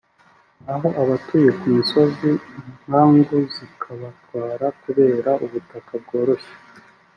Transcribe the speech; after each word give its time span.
naho 0.65 0.87
abatuye 1.01 1.49
ku 1.59 1.65
misozi 1.75 2.29
inkangu 2.79 3.39
zikabatwara 3.55 4.65
kubera 4.81 5.31
ubutaka 5.45 5.91
bworoshye 6.03 6.53